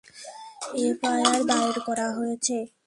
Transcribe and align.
FIR 0.81 1.39
দায়ের 1.49 1.77
করা 1.87 2.07
হয়েছে। 2.17 2.57